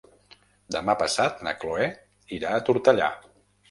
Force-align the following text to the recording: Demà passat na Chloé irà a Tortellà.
Demà 0.77 0.95
passat 1.03 1.45
na 1.49 1.55
Chloé 1.61 1.93
irà 2.41 2.59
a 2.59 2.67
Tortellà. 2.69 3.17